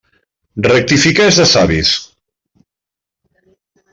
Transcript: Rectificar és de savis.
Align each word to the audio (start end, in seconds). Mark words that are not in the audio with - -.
Rectificar 0.67 1.27
és 1.33 1.37
de 1.41 1.45
savis. 1.51 1.91